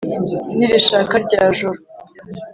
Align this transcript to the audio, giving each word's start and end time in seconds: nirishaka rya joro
nirishaka 0.57 1.13
rya 1.25 1.43
joro 1.57 1.79